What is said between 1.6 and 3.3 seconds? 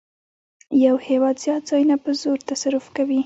ځایونه په زور تصرف کوي